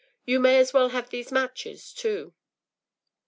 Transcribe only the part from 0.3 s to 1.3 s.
may as well have